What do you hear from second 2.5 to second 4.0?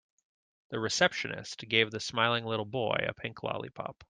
boy a pink lollipop.